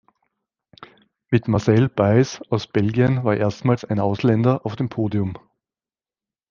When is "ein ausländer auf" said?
3.85-4.75